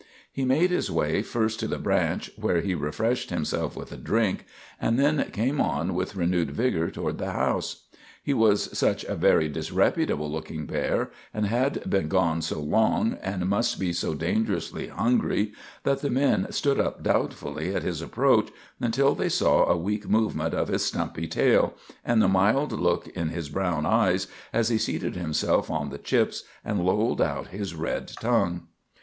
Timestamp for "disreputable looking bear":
9.47-11.11